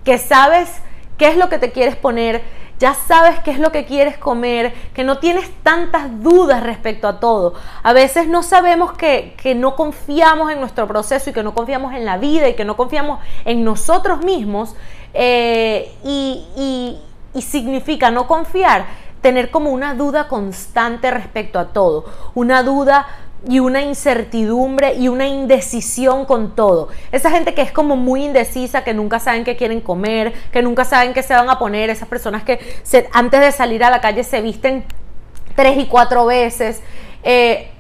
que 0.06 0.18
sabes 0.18 0.70
qué 1.18 1.28
es 1.28 1.38
lo 1.38 1.50
que 1.50 1.58
te 1.58 1.72
quieres 1.72 1.96
poner, 1.96 2.42
ya 2.80 2.94
sabes 2.94 3.40
qué 3.40 3.52
es 3.52 3.60
lo 3.60 3.72
que 3.72 3.86
quieres 3.86 4.18
comer, 4.18 4.74
que 4.94 5.04
no 5.04 5.20
tienes 5.20 5.52
tantas 5.64 6.24
dudas 6.24 6.64
respecto 6.64 7.08
a 7.08 7.20
todo. 7.20 7.54
A 7.84 7.94
veces 7.94 8.28
no 8.28 8.42
sabemos 8.42 8.94
que, 8.94 9.36
no 9.56 9.76
confiamos 9.76 10.52
en 10.52 10.60
nuestro 10.60 10.88
proceso 10.88 11.30
y 11.30 11.34
que 11.34 11.44
no 11.44 11.54
confiamos 11.54 11.94
en 11.94 12.06
la 12.06 12.18
vida 12.18 12.48
y 12.48 12.56
que 12.56 12.66
no 12.66 12.78
confiamos 12.78 13.20
en 13.44 13.64
nosotros 13.64 14.24
mismos 14.24 14.76
eh, 15.14 15.94
y, 16.04 16.98
y 17.34 17.42
significa 17.42 18.12
no 18.12 18.28
confiar 18.28 18.86
tener 19.22 19.52
como 19.52 19.72
una 19.72 19.96
duda 19.96 20.28
constante 20.28 21.12
respecto 21.12 21.60
a 21.60 21.68
todo, 21.74 22.06
una 22.36 22.64
duda 22.64 23.08
y 23.48 23.60
una 23.60 23.82
incertidumbre 23.82 24.96
y 24.96 25.08
una 25.08 25.28
indecisión 25.28 26.26
con 26.26 26.56
todo. 26.56 26.90
Esa 27.12 27.32
gente 27.32 27.54
que 27.54 27.62
es 27.62 27.72
como 27.72 27.96
muy 27.96 28.26
indecisa, 28.26 28.84
que 28.84 28.94
nunca 28.94 29.20
saben 29.20 29.44
qué 29.44 29.56
quieren 29.56 29.82
comer, 29.82 30.34
que 30.52 30.62
nunca 30.62 30.84
saben 30.84 31.14
qué 31.14 31.24
se 31.24 31.34
van 31.34 31.50
a 31.50 31.58
poner, 31.58 31.90
esas 31.90 32.08
personas 32.08 32.44
que 32.44 32.60
antes 33.14 33.40
de 33.40 33.52
salir 33.52 33.84
a 33.84 33.90
la 33.90 34.02
calle 34.02 34.24
se 34.24 34.42
visten 34.42 34.84
tres 35.56 35.78
y 35.78 35.86
cuatro 35.86 36.26
veces. 36.26 36.82
Eh, 37.24 37.72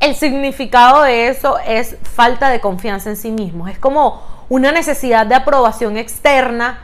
el 0.00 0.16
significado 0.16 1.02
de 1.02 1.28
eso 1.28 1.58
es 1.60 1.96
falta 2.02 2.50
de 2.50 2.60
confianza 2.60 3.08
en 3.08 3.16
sí 3.16 3.30
mismos. 3.30 3.70
Es 3.70 3.78
como 3.78 4.20
una 4.48 4.72
necesidad 4.72 5.26
de 5.26 5.36
aprobación 5.36 5.96
externa 5.96 6.80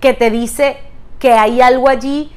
que 0.00 0.14
te 0.14 0.30
dice 0.30 0.78
que 1.18 1.34
hay 1.34 1.60
algo 1.60 1.88
allí 1.88 2.32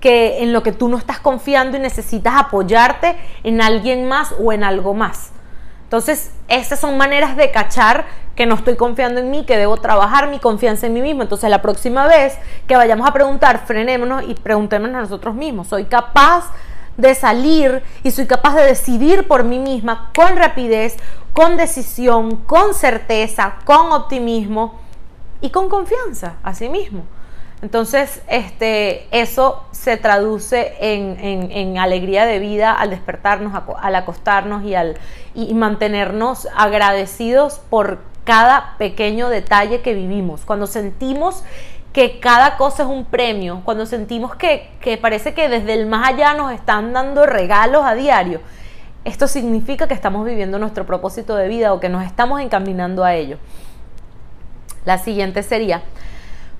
que 0.00 0.42
en 0.42 0.52
lo 0.52 0.62
que 0.62 0.72
tú 0.72 0.88
no 0.88 0.96
estás 0.96 1.20
confiando 1.20 1.76
y 1.76 1.80
necesitas 1.80 2.34
apoyarte 2.36 3.16
en 3.44 3.60
alguien 3.60 4.08
más 4.08 4.34
o 4.42 4.52
en 4.52 4.64
algo 4.64 4.94
más. 4.94 5.30
Entonces, 5.84 6.32
esas 6.48 6.80
son 6.80 6.96
maneras 6.96 7.36
de 7.36 7.50
cachar 7.50 8.06
que 8.36 8.46
no 8.46 8.54
estoy 8.54 8.76
confiando 8.76 9.20
en 9.20 9.30
mí, 9.30 9.44
que 9.44 9.58
debo 9.58 9.76
trabajar 9.76 10.28
mi 10.28 10.38
confianza 10.38 10.86
en 10.86 10.94
mí 10.94 11.02
mismo. 11.02 11.22
Entonces, 11.22 11.50
la 11.50 11.60
próxima 11.60 12.06
vez 12.06 12.38
que 12.66 12.76
vayamos 12.76 13.08
a 13.08 13.12
preguntar, 13.12 13.66
frenémonos 13.66 14.22
y 14.26 14.34
preguntémonos 14.34 14.96
a 14.96 15.00
nosotros 15.00 15.34
mismos, 15.34 15.66
¿soy 15.66 15.84
capaz 15.84 16.50
de 16.96 17.14
salir 17.14 17.82
y 18.02 18.10
soy 18.10 18.26
capaz 18.26 18.54
de 18.54 18.62
decidir 18.62 19.26
por 19.26 19.44
mí 19.44 19.58
misma 19.58 20.10
con 20.14 20.36
rapidez, 20.36 20.96
con 21.32 21.56
decisión, 21.56 22.36
con 22.36 22.72
certeza, 22.72 23.56
con 23.64 23.92
optimismo 23.92 24.78
y 25.40 25.50
con 25.50 25.68
confianza 25.68 26.36
a 26.42 26.54
sí 26.54 26.68
mismo? 26.68 27.02
Entonces, 27.62 28.22
este, 28.28 29.06
eso 29.10 29.64
se 29.70 29.98
traduce 29.98 30.74
en, 30.80 31.78
alegría 31.78 32.24
de 32.24 32.38
vida 32.38 32.72
al 32.72 32.90
despertarnos, 32.90 33.52
al 33.80 33.94
acostarnos 33.94 34.64
y, 34.64 34.74
al, 34.74 34.96
y 35.34 35.52
mantenernos 35.52 36.48
agradecidos 36.56 37.58
por 37.58 38.00
cada 38.24 38.76
pequeño 38.78 39.28
detalle 39.28 39.82
que 39.82 39.94
vivimos. 39.94 40.46
Cuando 40.46 40.66
sentimos 40.66 41.44
que 41.92 42.18
cada 42.20 42.56
cosa 42.56 42.84
es 42.84 42.88
un 42.88 43.04
premio, 43.04 43.62
cuando 43.64 43.84
sentimos 43.84 44.34
que, 44.36 44.70
que 44.80 44.96
parece 44.96 45.34
que 45.34 45.48
desde 45.48 45.74
el 45.74 45.86
más 45.86 46.08
allá 46.08 46.34
nos 46.34 46.52
están 46.52 46.92
dando 46.92 47.26
regalos 47.26 47.84
a 47.84 47.94
diario, 47.94 48.40
esto 49.04 49.26
significa 49.26 49.88
que 49.88 49.94
estamos 49.94 50.24
viviendo 50.26 50.58
nuestro 50.58 50.86
propósito 50.86 51.34
de 51.34 51.48
vida 51.48 51.72
o 51.72 51.80
que 51.80 51.88
nos 51.88 52.04
estamos 52.04 52.40
encaminando 52.40 53.04
a 53.04 53.14
ello. 53.14 53.38
La 54.84 54.98
siguiente 54.98 55.42
sería, 55.42 55.82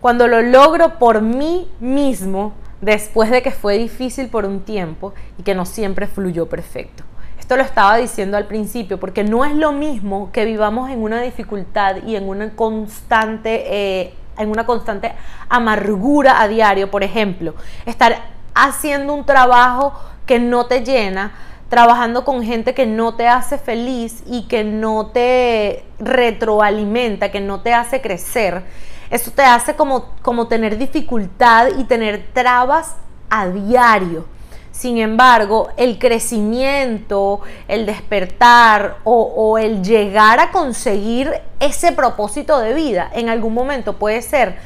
cuando 0.01 0.29
lo 0.29 0.43
logro 0.43 0.99
por 0.99 1.21
mí 1.21 1.69
mismo, 1.79 2.55
después 2.81 3.31
de 3.31 3.43
que 3.43 3.51
fue 3.51 3.79
difícil 3.79 4.29
por 4.29 4.47
un 4.47 4.61
tiempo 4.61 5.13
y 5.39 5.43
que 5.43 5.55
no 5.55 5.67
siempre 5.67 6.07
fluyó 6.07 6.49
perfecto. 6.49 7.05
Esto 7.39 7.57
lo 7.57 7.63
estaba 7.63 7.97
diciendo 7.97 8.37
al 8.37 8.47
principio, 8.47 8.99
porque 8.99 9.25
no 9.25 9.45
es 9.45 9.55
lo 9.55 9.73
mismo 9.73 10.31
que 10.33 10.45
vivamos 10.45 10.89
en 10.91 11.03
una 11.03 11.21
dificultad 11.21 11.97
y 12.07 12.17
en 12.17 12.29
una 12.29 12.51
constante, 12.51 13.65
eh, 13.67 14.15
en 14.39 14.51
una 14.51 14.65
constante 14.65 15.13
amargura 15.49 16.41
a 16.41 16.49
diario, 16.49 16.91
por 16.91 17.03
ejemplo, 17.03 17.55
estar 17.87 18.23
haciendo 18.55 19.15
un 19.15 19.27
trabajo 19.27 19.93
que 20.27 20.39
no 20.39 20.67
te 20.67 20.85
llena, 20.85 21.33
trabajando 21.69 22.25
con 22.25 22.43
gente 22.43 22.73
que 22.73 22.87
no 22.87 23.15
te 23.15 23.29
hace 23.29 23.59
feliz 23.59 24.23
y 24.27 24.47
que 24.47 24.65
no 24.65 25.09
te 25.09 25.85
retroalimenta, 25.99 27.31
que 27.31 27.41
no 27.41 27.61
te 27.61 27.75
hace 27.75 28.01
crecer 28.01 28.63
eso 29.11 29.31
te 29.33 29.43
hace 29.43 29.75
como, 29.75 30.07
como 30.23 30.47
tener 30.47 30.79
dificultad 30.79 31.69
y 31.79 31.85
tener 31.85 32.29
trabas 32.33 32.95
a 33.29 33.49
diario. 33.49 34.25
Sin 34.73 34.99
embargo, 34.99 35.69
el 35.77 35.99
crecimiento, 35.99 37.41
el 37.69 37.87
despertar 37.87 38.99
o, 39.05 39.59
el 39.59 39.83
llegar 39.83 40.39
a 40.41 40.51
conseguir 40.51 41.31
ese 41.59 41.93
propósito 41.93 42.59
de 42.61 42.73
vida 42.73 43.11
en 43.13 43.29
algún 43.29 43.53
momento 43.53 43.97
puede 43.97 44.23
ser 44.23 44.57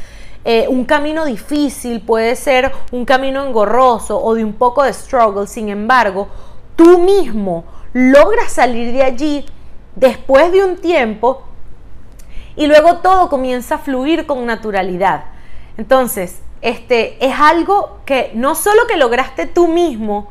eh, 0.44 0.66
un 0.68 0.84
camino 0.84 1.24
difícil, 1.24 2.00
puede 2.02 2.36
ser 2.36 2.70
un 2.92 3.04
camino 3.04 3.44
engorroso 3.44 4.22
o 4.22 4.34
de 4.34 4.44
un 4.44 4.52
poco 4.52 4.84
de 4.84 4.92
struggle. 4.92 5.46
Sin 5.46 5.68
embargo, 5.68 6.28
tú 6.76 6.98
mismo 6.98 7.64
logras 7.92 8.52
salir 8.52 8.92
de 8.92 9.02
allí 9.02 9.46
después 9.96 10.52
de 10.52 10.62
un 10.62 10.76
tiempo 10.76 11.42
y 12.56 12.66
luego 12.66 12.98
todo 12.98 13.28
comienza 13.28 13.76
a 13.76 13.78
fluir 13.78 14.26
con 14.26 14.44
naturalidad. 14.46 15.24
Entonces, 15.76 16.42
este 16.60 17.24
es 17.24 17.34
algo 17.38 18.00
que 18.06 18.30
no 18.34 18.54
solo 18.54 18.86
que 18.86 18.96
lograste 18.96 19.46
tú 19.46 19.68
mismo 19.68 20.30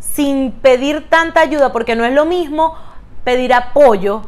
sin 0.00 0.52
pedir 0.52 1.08
tanta 1.08 1.40
ayuda, 1.40 1.72
porque 1.72 1.96
no 1.96 2.04
es 2.04 2.12
lo 2.12 2.24
mismo 2.24 2.74
pedir 3.24 3.52
apoyo 3.52 4.22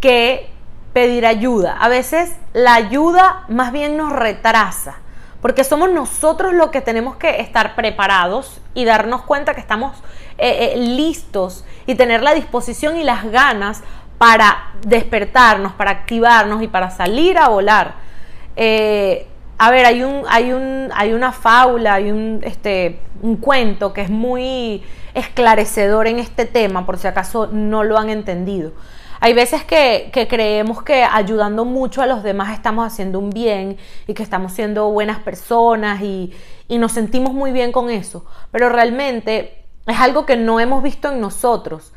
que 0.00 0.50
pedir 0.92 1.26
ayuda. 1.26 1.76
A 1.80 1.88
veces 1.88 2.34
la 2.52 2.74
ayuda 2.74 3.44
más 3.48 3.72
bien 3.72 3.96
nos 3.96 4.12
retrasa, 4.12 4.96
porque 5.40 5.64
somos 5.64 5.90
nosotros 5.90 6.54
los 6.54 6.70
que 6.70 6.80
tenemos 6.80 7.16
que 7.16 7.40
estar 7.40 7.74
preparados 7.74 8.60
y 8.74 8.84
darnos 8.84 9.22
cuenta 9.22 9.54
que 9.54 9.60
estamos 9.60 9.96
eh, 10.38 10.72
eh, 10.72 10.76
listos 10.76 11.64
y 11.86 11.94
tener 11.94 12.22
la 12.22 12.34
disposición 12.34 12.96
y 12.96 13.04
las 13.04 13.24
ganas 13.30 13.82
para 14.20 14.74
despertarnos, 14.86 15.72
para 15.72 15.92
activarnos 15.92 16.62
y 16.62 16.68
para 16.68 16.90
salir 16.90 17.38
a 17.38 17.48
volar. 17.48 17.94
Eh, 18.54 19.26
a 19.56 19.70
ver, 19.70 19.86
hay, 19.86 20.02
un, 20.02 20.24
hay, 20.28 20.52
un, 20.52 20.90
hay 20.94 21.14
una 21.14 21.32
fábula, 21.32 21.94
hay 21.94 22.10
un, 22.10 22.40
este, 22.42 23.00
un 23.22 23.36
cuento 23.36 23.94
que 23.94 24.02
es 24.02 24.10
muy 24.10 24.82
esclarecedor 25.14 26.06
en 26.06 26.18
este 26.18 26.44
tema, 26.44 26.84
por 26.84 26.98
si 26.98 27.06
acaso 27.06 27.46
no 27.46 27.82
lo 27.82 27.96
han 27.96 28.10
entendido. 28.10 28.72
Hay 29.20 29.32
veces 29.32 29.64
que, 29.64 30.10
creemos 30.28 30.82
que 30.82 31.02
ayudando 31.02 31.64
mucho 31.64 32.02
a 32.02 32.06
los 32.06 32.22
demás 32.22 32.52
estamos 32.52 32.86
haciendo 32.86 33.18
un 33.18 33.30
bien 33.30 33.78
y 34.06 34.12
que 34.12 34.22
estamos 34.22 34.52
siendo 34.52 34.90
buenas 34.90 35.20
personas 35.20 36.02
y, 36.02 36.30
y 36.68 36.76
nos 36.76 36.92
sentimos 36.92 37.32
muy 37.32 37.52
bien 37.52 37.72
con 37.72 37.88
eso, 37.88 38.26
pero 38.50 38.68
realmente 38.68 39.64
es 39.86 39.98
algo 39.98 40.26
que 40.26 40.36
no 40.36 40.60
hemos 40.60 40.82
visto 40.82 41.10
en 41.10 41.22
nosotros 41.22 41.94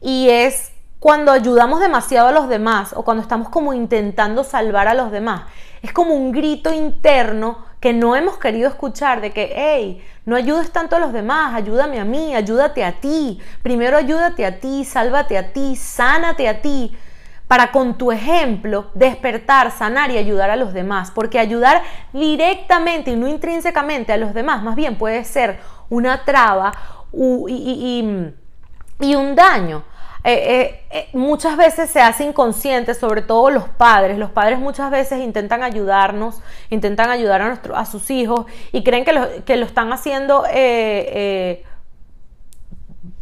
y 0.00 0.28
es 0.28 0.73
cuando 1.04 1.32
ayudamos 1.32 1.80
demasiado 1.80 2.28
a 2.28 2.32
los 2.32 2.48
demás 2.48 2.94
o 2.96 3.04
cuando 3.04 3.22
estamos 3.22 3.50
como 3.50 3.74
intentando 3.74 4.42
salvar 4.42 4.88
a 4.88 4.94
los 4.94 5.10
demás. 5.10 5.42
Es 5.82 5.92
como 5.92 6.14
un 6.14 6.32
grito 6.32 6.72
interno 6.72 7.58
que 7.78 7.92
no 7.92 8.16
hemos 8.16 8.38
querido 8.38 8.70
escuchar 8.70 9.20
de 9.20 9.30
que, 9.30 9.52
hey, 9.54 10.02
no 10.24 10.34
ayudes 10.34 10.72
tanto 10.72 10.96
a 10.96 10.98
los 10.98 11.12
demás, 11.12 11.54
ayúdame 11.54 12.00
a 12.00 12.06
mí, 12.06 12.34
ayúdate 12.34 12.82
a 12.82 13.00
ti, 13.00 13.38
primero 13.62 13.98
ayúdate 13.98 14.46
a 14.46 14.60
ti, 14.60 14.82
sálvate 14.86 15.36
a 15.36 15.52
ti, 15.52 15.76
sánate 15.76 16.48
a 16.48 16.62
ti, 16.62 16.96
para 17.48 17.70
con 17.70 17.98
tu 17.98 18.10
ejemplo 18.10 18.90
despertar, 18.94 19.72
sanar 19.72 20.10
y 20.10 20.16
ayudar 20.16 20.48
a 20.48 20.56
los 20.56 20.72
demás, 20.72 21.10
porque 21.10 21.38
ayudar 21.38 21.82
directamente 22.14 23.10
y 23.10 23.16
no 23.16 23.28
intrínsecamente 23.28 24.10
a 24.14 24.16
los 24.16 24.32
demás, 24.32 24.62
más 24.62 24.74
bien 24.74 24.96
puede 24.96 25.22
ser 25.24 25.60
una 25.90 26.24
traba 26.24 26.72
y, 27.12 28.32
y 29.00 29.14
un 29.14 29.34
daño. 29.34 29.84
Eh, 30.26 30.32
eh, 30.32 30.80
eh, 30.90 31.08
muchas 31.12 31.58
veces 31.58 31.90
se 31.90 32.00
hace 32.00 32.24
inconsciente, 32.24 32.94
sobre 32.94 33.20
todo 33.20 33.50
los 33.50 33.68
padres. 33.68 34.16
Los 34.16 34.30
padres 34.30 34.58
muchas 34.58 34.90
veces 34.90 35.20
intentan 35.20 35.62
ayudarnos, 35.62 36.40
intentan 36.70 37.10
ayudar 37.10 37.42
a, 37.42 37.48
nuestro, 37.48 37.76
a 37.76 37.84
sus 37.84 38.10
hijos 38.10 38.46
y 38.72 38.82
creen 38.82 39.04
que 39.04 39.12
lo, 39.12 39.44
que 39.44 39.56
lo 39.56 39.66
están 39.66 39.92
haciendo 39.92 40.44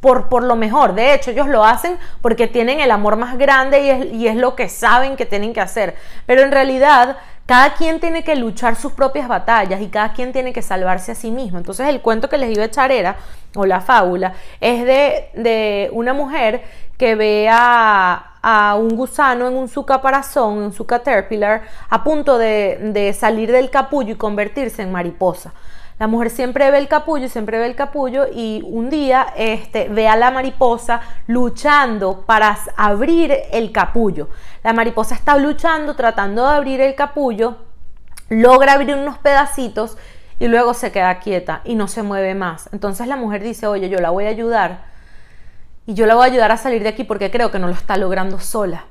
por, 0.00 0.28
por, 0.28 0.44
lo 0.44 0.54
mejor. 0.54 0.94
De 0.94 1.12
hecho, 1.14 1.32
ellos 1.32 1.48
lo 1.48 1.64
hacen 1.64 1.98
porque 2.20 2.46
tienen 2.46 2.78
el 2.78 2.92
amor 2.92 3.16
más 3.16 3.36
grande 3.36 3.80
y 3.80 3.90
es, 3.90 4.12
y 4.12 4.28
es 4.28 4.36
lo 4.36 4.54
que 4.54 4.68
saben 4.68 5.16
que 5.16 5.26
tienen 5.26 5.52
que 5.52 5.60
hacer. 5.60 5.96
Pero 6.26 6.42
en 6.42 6.52
realidad 6.52 7.16
cada 7.46 7.74
quien 7.74 7.98
tiene 7.98 8.22
que 8.22 8.36
luchar 8.36 8.76
sus 8.76 8.92
propias 8.92 9.26
batallas 9.26 9.80
y 9.80 9.88
cada 9.88 10.12
quien 10.12 10.32
tiene 10.32 10.52
que 10.52 10.62
salvarse 10.62 11.12
a 11.12 11.14
sí 11.14 11.30
mismo. 11.30 11.58
Entonces 11.58 11.88
el 11.88 12.00
cuento 12.00 12.28
que 12.28 12.38
les 12.38 12.50
iba 12.50 12.62
a 12.62 12.66
echar 12.66 12.92
era, 12.92 13.16
o 13.56 13.66
la 13.66 13.80
fábula, 13.80 14.34
es 14.60 14.84
de, 14.84 15.28
de 15.34 15.90
una 15.92 16.14
mujer 16.14 16.62
que 16.98 17.14
ve 17.14 17.48
a, 17.50 18.28
un 18.76 18.96
gusano 18.96 19.46
en 19.46 19.54
un 19.54 19.68
su 19.68 19.84
caparazón, 19.86 20.64
en 20.64 20.72
su 20.72 20.84
caterpillar, 20.84 21.62
a 21.88 22.02
punto 22.02 22.38
de, 22.38 22.90
de 22.92 23.12
salir 23.12 23.52
del 23.52 23.70
capullo 23.70 24.14
y 24.14 24.16
convertirse 24.16 24.82
en 24.82 24.90
mariposa. 24.90 25.52
La 26.02 26.08
mujer 26.08 26.30
siempre 26.30 26.68
ve 26.72 26.78
el 26.78 26.88
capullo, 26.88 27.28
siempre 27.28 27.60
ve 27.60 27.66
el 27.66 27.76
capullo 27.76 28.26
y 28.26 28.60
un 28.64 28.90
día 28.90 29.28
este, 29.36 29.88
ve 29.88 30.08
a 30.08 30.16
la 30.16 30.32
mariposa 30.32 31.00
luchando 31.28 32.22
para 32.22 32.58
abrir 32.76 33.32
el 33.52 33.70
capullo. 33.70 34.28
La 34.64 34.72
mariposa 34.72 35.14
está 35.14 35.36
luchando, 35.36 35.94
tratando 35.94 36.42
de 36.42 36.56
abrir 36.56 36.80
el 36.80 36.96
capullo, 36.96 37.58
logra 38.28 38.72
abrir 38.72 38.96
unos 38.96 39.18
pedacitos 39.18 39.96
y 40.40 40.48
luego 40.48 40.74
se 40.74 40.90
queda 40.90 41.20
quieta 41.20 41.60
y 41.62 41.76
no 41.76 41.86
se 41.86 42.02
mueve 42.02 42.34
más. 42.34 42.68
Entonces 42.72 43.06
la 43.06 43.14
mujer 43.14 43.40
dice, 43.40 43.68
oye, 43.68 43.88
yo 43.88 44.00
la 44.00 44.10
voy 44.10 44.24
a 44.24 44.30
ayudar 44.30 44.91
y 45.86 45.94
yo 45.94 46.06
la 46.06 46.14
voy 46.14 46.24
a 46.24 46.30
ayudar 46.30 46.52
a 46.52 46.56
salir 46.56 46.82
de 46.82 46.90
aquí 46.90 47.04
porque 47.04 47.30
creo 47.30 47.50
que 47.50 47.58
no 47.58 47.66
lo 47.66 47.74
está 47.74 47.96
logrando 47.96 48.38
sola. 48.38 48.86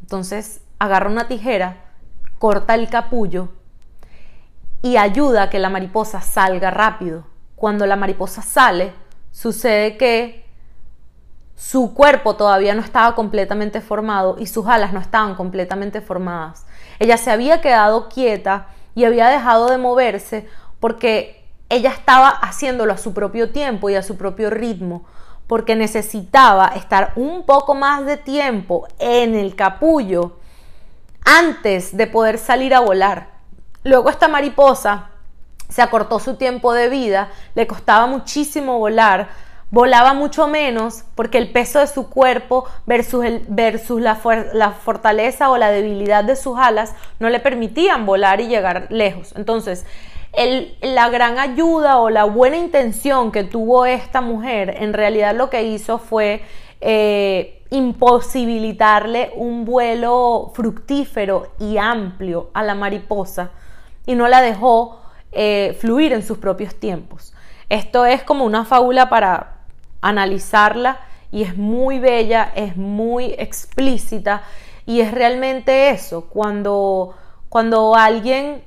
Entonces 0.00 0.62
agarra 0.78 1.10
una 1.10 1.28
tijera, 1.28 1.76
corta 2.38 2.74
el 2.74 2.88
capullo 2.88 3.48
y 4.82 4.96
ayuda 4.96 5.44
a 5.44 5.50
que 5.50 5.58
la 5.58 5.68
mariposa 5.68 6.20
salga 6.20 6.70
rápido. 6.70 7.24
Cuando 7.54 7.86
la 7.86 7.96
mariposa 7.96 8.42
sale, 8.42 8.92
sucede 9.30 9.96
que 9.96 10.42
su 11.54 11.94
cuerpo 11.94 12.34
todavía 12.34 12.74
no 12.74 12.82
estaba 12.82 13.14
completamente 13.14 13.80
formado 13.80 14.36
y 14.38 14.46
sus 14.46 14.66
alas 14.66 14.92
no 14.92 14.98
estaban 15.00 15.36
completamente 15.36 16.00
formadas. 16.00 16.66
Ella 16.98 17.16
se 17.16 17.30
había 17.30 17.60
quedado 17.60 18.08
quieta 18.08 18.66
y 18.96 19.04
había 19.04 19.28
dejado 19.28 19.68
de 19.68 19.78
moverse 19.78 20.48
porque 20.80 21.44
ella 21.68 21.90
estaba 21.90 22.28
haciéndolo 22.28 22.92
a 22.92 22.98
su 22.98 23.14
propio 23.14 23.50
tiempo 23.52 23.88
y 23.88 23.94
a 23.94 24.02
su 24.02 24.16
propio 24.16 24.50
ritmo, 24.50 25.06
porque 25.46 25.76
necesitaba 25.76 26.68
estar 26.68 27.12
un 27.16 27.44
poco 27.44 27.74
más 27.74 28.06
de 28.06 28.16
tiempo 28.16 28.86
en 28.98 29.34
el 29.34 29.54
capullo 29.54 30.36
antes 31.24 31.96
de 31.96 32.06
poder 32.06 32.38
salir 32.38 32.74
a 32.74 32.80
volar. 32.80 33.28
Luego 33.84 34.10
esta 34.10 34.28
mariposa 34.28 35.10
se 35.68 35.82
acortó 35.82 36.18
su 36.18 36.36
tiempo 36.36 36.72
de 36.72 36.88
vida, 36.88 37.28
le 37.54 37.66
costaba 37.66 38.06
muchísimo 38.06 38.78
volar, 38.78 39.28
volaba 39.70 40.12
mucho 40.12 40.46
menos 40.46 41.04
porque 41.14 41.38
el 41.38 41.50
peso 41.50 41.80
de 41.80 41.86
su 41.86 42.10
cuerpo 42.10 42.66
versus, 42.86 43.24
versus 43.48 44.00
la, 44.00 44.20
la, 44.52 44.72
fortaleza 44.72 45.48
o 45.50 45.56
la 45.56 45.70
debilidad 45.70 46.24
de 46.24 46.36
sus 46.36 46.58
alas 46.58 46.94
no 47.18 47.30
le 47.30 47.40
permitían 47.40 48.04
volar 48.04 48.40
y 48.40 48.48
llegar 48.48 48.86
lejos. 48.90 49.32
Entonces, 49.34 49.86
la 50.80 51.08
gran 51.10 51.38
ayuda 51.38 51.98
o 51.98 52.08
la 52.08 52.24
buena 52.24 52.56
intención 52.56 53.32
que 53.32 53.44
tuvo 53.44 53.84
esta 53.84 54.22
mujer 54.22 54.74
en 54.78 54.94
realidad 54.94 55.34
lo 55.36 55.50
que 55.50 55.62
hizo 55.64 55.98
fue 55.98 56.42
eh, 56.80 57.62
imposibilitarle 57.70 59.32
un 59.36 59.64
vuelo 59.64 60.52
fructífero 60.54 61.48
y 61.58 61.76
amplio 61.76 62.50
a 62.54 62.62
la 62.62 62.74
mariposa 62.74 63.50
y 64.06 64.14
no 64.14 64.26
la 64.28 64.40
dejó 64.40 65.00
eh, 65.32 65.76
fluir 65.80 66.12
en 66.12 66.22
sus 66.22 66.38
propios 66.38 66.74
tiempos. 66.74 67.34
Esto 67.68 68.04
es 68.04 68.22
como 68.22 68.44
una 68.44 68.64
fábula 68.64 69.08
para 69.08 69.56
analizarla 70.00 71.00
y 71.30 71.42
es 71.42 71.56
muy 71.56 71.98
bella, 71.98 72.52
es 72.54 72.76
muy 72.76 73.34
explícita 73.38 74.42
y 74.84 75.00
es 75.00 75.12
realmente 75.12 75.90
eso, 75.90 76.26
cuando, 76.28 77.14
cuando 77.48 77.94
alguien 77.94 78.62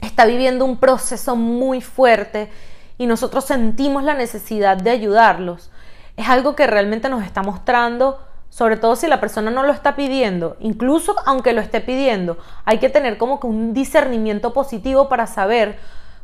está 0.00 0.26
viviendo 0.26 0.64
un 0.64 0.78
proceso 0.78 1.36
muy 1.36 1.80
fuerte 1.80 2.50
y 2.98 3.06
nosotros 3.06 3.44
sentimos 3.44 4.02
la 4.02 4.14
necesidad 4.14 4.76
de 4.76 4.90
ayudarlos, 4.90 5.70
es 6.16 6.28
algo 6.28 6.56
que 6.56 6.66
realmente 6.66 7.08
nos 7.08 7.24
está 7.24 7.42
mostrando 7.42 8.18
sobre 8.48 8.76
todo 8.76 8.96
si 8.96 9.06
la 9.06 9.20
persona 9.20 9.50
no 9.50 9.64
lo 9.64 9.72
está 9.72 9.96
pidiendo, 9.96 10.56
incluso 10.60 11.14
aunque 11.26 11.52
lo 11.52 11.60
esté 11.60 11.80
pidiendo, 11.80 12.38
hay 12.64 12.78
que 12.78 12.88
tener 12.88 13.18
como 13.18 13.38
que 13.38 13.46
un 13.46 13.74
discernimiento 13.74 14.52
positivo 14.52 15.08
para 15.08 15.26
saber 15.26 15.78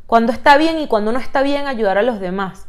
cuándo 0.07 0.33
está 0.33 0.57
bien 0.57 0.79
y 0.79 0.89
cuándo 0.89 1.13
no 1.13 1.19
está 1.19 1.43
bien 1.43 1.67
ayudar 1.67 1.99
a 1.99 2.03
los 2.03 2.21
demás. 2.21 2.67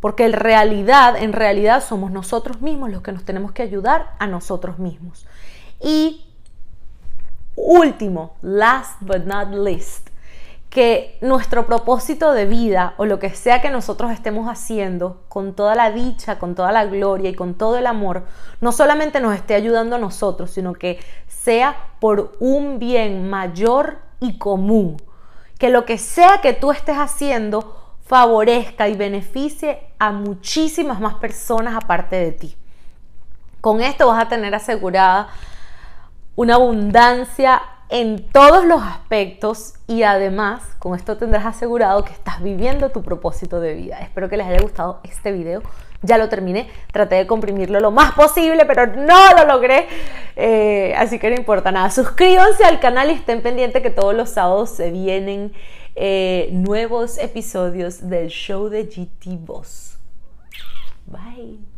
Porque 0.00 0.24
en 0.24 0.32
realidad, 0.32 1.16
en 1.16 1.32
realidad 1.32 1.82
somos 1.82 2.10
nosotros 2.10 2.60
mismos 2.60 2.90
los 2.90 3.02
que 3.02 3.12
nos 3.12 3.24
tenemos 3.24 3.52
que 3.52 3.62
ayudar 3.62 4.14
a 4.18 4.26
nosotros 4.26 4.78
mismos. 4.78 5.26
Y 5.80 6.26
último, 7.56 8.34
last 8.42 9.00
but 9.00 9.24
not 9.24 9.50
least, 9.50 10.10
que 10.74 11.16
nuestro 11.20 11.66
propósito 11.66 12.32
de 12.32 12.46
vida 12.46 12.94
o 12.96 13.06
lo 13.06 13.20
que 13.20 13.30
sea 13.30 13.62
que 13.62 13.70
nosotros 13.70 14.10
estemos 14.10 14.48
haciendo 14.48 15.22
con 15.28 15.54
toda 15.54 15.76
la 15.76 15.92
dicha, 15.92 16.40
con 16.40 16.56
toda 16.56 16.72
la 16.72 16.84
gloria 16.84 17.30
y 17.30 17.34
con 17.34 17.54
todo 17.54 17.78
el 17.78 17.86
amor, 17.86 18.24
no 18.60 18.72
solamente 18.72 19.20
nos 19.20 19.36
esté 19.36 19.54
ayudando 19.54 19.94
a 19.94 20.00
nosotros, 20.00 20.50
sino 20.50 20.72
que 20.72 20.98
sea 21.28 21.76
por 22.00 22.36
un 22.40 22.80
bien 22.80 23.30
mayor 23.30 23.98
y 24.18 24.36
común. 24.36 25.00
Que 25.60 25.70
lo 25.70 25.84
que 25.84 25.96
sea 25.96 26.40
que 26.42 26.54
tú 26.54 26.72
estés 26.72 26.96
haciendo 26.96 27.94
favorezca 28.04 28.88
y 28.88 28.96
beneficie 28.96 29.78
a 30.00 30.10
muchísimas 30.10 30.98
más 30.98 31.14
personas 31.14 31.76
aparte 31.76 32.16
de 32.16 32.32
ti. 32.32 32.56
Con 33.60 33.80
esto 33.80 34.08
vas 34.08 34.24
a 34.24 34.28
tener 34.28 34.52
asegurada 34.56 35.28
una 36.34 36.56
abundancia 36.56 37.62
en 37.94 38.26
todos 38.32 38.64
los 38.64 38.82
aspectos 38.82 39.74
y 39.86 40.02
además 40.02 40.64
con 40.80 40.96
esto 40.96 41.16
tendrás 41.16 41.46
asegurado 41.46 42.04
que 42.04 42.12
estás 42.12 42.42
viviendo 42.42 42.90
tu 42.90 43.04
propósito 43.04 43.60
de 43.60 43.74
vida. 43.74 44.00
Espero 44.00 44.28
que 44.28 44.36
les 44.36 44.48
haya 44.48 44.60
gustado 44.60 44.98
este 45.04 45.30
video. 45.30 45.62
Ya 46.02 46.18
lo 46.18 46.28
terminé, 46.28 46.68
traté 46.92 47.14
de 47.14 47.28
comprimirlo 47.28 47.78
lo 47.78 47.92
más 47.92 48.12
posible, 48.14 48.66
pero 48.66 48.88
no 48.88 49.34
lo 49.36 49.46
logré. 49.46 49.86
Eh, 50.34 50.92
así 50.96 51.20
que 51.20 51.30
no 51.30 51.36
importa 51.36 51.70
nada. 51.70 51.88
Suscríbanse 51.88 52.64
al 52.64 52.80
canal 52.80 53.10
y 53.10 53.12
estén 53.12 53.42
pendientes 53.42 53.80
que 53.80 53.90
todos 53.90 54.12
los 54.12 54.30
sábados 54.30 54.70
se 54.70 54.90
vienen 54.90 55.52
eh, 55.94 56.48
nuevos 56.50 57.16
episodios 57.18 58.08
del 58.08 58.26
show 58.26 58.68
de 58.70 58.86
GT 58.86 59.38
Boss. 59.38 59.98
Bye. 61.06 61.73